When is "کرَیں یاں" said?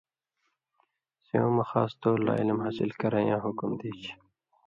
2.99-3.39